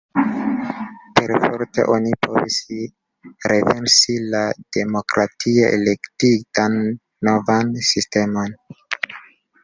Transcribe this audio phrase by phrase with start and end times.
[1.17, 2.55] Perforte oni provis
[3.51, 4.41] renversi la
[4.77, 6.79] demokratie elektitan
[7.29, 8.57] novan sistemon.